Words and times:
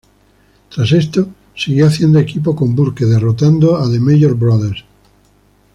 Tras 0.73 0.93
esto, 0.93 1.27
siguió 1.55 1.85
haciendo 1.85 2.17
equipo 2.17 2.55
con 2.55 2.73
Burke, 2.75 3.05
derrotando 3.05 3.77
a 3.77 3.87
The 3.87 3.99
Major 3.99 4.33
Brothers. 4.33 4.83